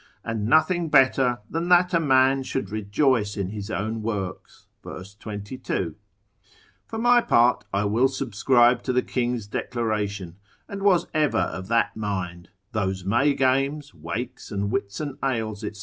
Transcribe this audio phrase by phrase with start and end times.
[0.23, 5.93] and nothing better than that a man should rejoice in his own works, verse 22;
[6.87, 10.37] for my part, I will subscribe to the king's declaration,
[10.67, 15.71] and was ever of that mind, those May games, wakes, and Whitsun ales, &c.